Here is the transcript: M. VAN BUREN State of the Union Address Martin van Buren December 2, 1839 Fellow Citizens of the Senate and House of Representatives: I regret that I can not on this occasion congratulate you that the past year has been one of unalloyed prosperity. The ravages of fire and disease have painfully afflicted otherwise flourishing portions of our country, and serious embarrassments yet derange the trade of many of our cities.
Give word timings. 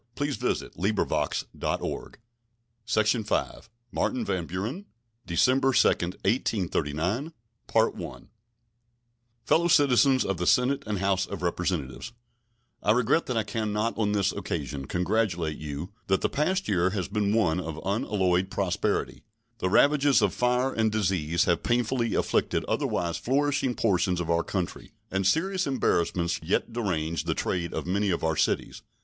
M. 0.19 0.25
VAN 0.27 0.33
BUREN 0.33 0.55
State 0.55 0.65
of 0.89 1.49
the 1.53 1.79
Union 1.85 3.25
Address 3.29 3.69
Martin 3.91 4.25
van 4.25 4.47
Buren 4.47 4.85
December 5.27 5.73
2, 5.73 5.87
1839 5.87 7.31
Fellow 9.45 9.67
Citizens 9.67 10.25
of 10.25 10.37
the 10.37 10.47
Senate 10.47 10.81
and 10.87 10.97
House 10.97 11.27
of 11.27 11.43
Representatives: 11.43 12.13
I 12.81 12.89
regret 12.93 13.27
that 13.27 13.37
I 13.37 13.43
can 13.43 13.71
not 13.71 13.95
on 13.95 14.13
this 14.13 14.31
occasion 14.31 14.87
congratulate 14.87 15.59
you 15.59 15.91
that 16.07 16.21
the 16.21 16.29
past 16.29 16.67
year 16.67 16.89
has 16.89 17.07
been 17.07 17.31
one 17.35 17.59
of 17.59 17.79
unalloyed 17.85 18.49
prosperity. 18.49 19.21
The 19.59 19.69
ravages 19.69 20.23
of 20.23 20.33
fire 20.33 20.73
and 20.73 20.91
disease 20.91 21.43
have 21.43 21.61
painfully 21.61 22.15
afflicted 22.15 22.65
otherwise 22.65 23.17
flourishing 23.17 23.75
portions 23.75 24.19
of 24.19 24.31
our 24.31 24.41
country, 24.43 24.93
and 25.11 25.27
serious 25.27 25.67
embarrassments 25.67 26.39
yet 26.41 26.73
derange 26.73 27.25
the 27.25 27.35
trade 27.35 27.71
of 27.71 27.85
many 27.85 28.09
of 28.09 28.23
our 28.23 28.35
cities. 28.35 28.81